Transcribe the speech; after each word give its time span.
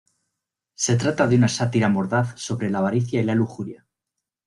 Se 0.73 0.95
trata 0.95 1.27
de 1.27 1.35
una 1.35 1.47
sátira 1.47 1.87
mordaz 1.87 2.33
sobre 2.35 2.71
la 2.71 2.79
avaricia 2.79 3.21
y 3.21 3.23
la 3.23 3.35
lujuria. 3.35 3.85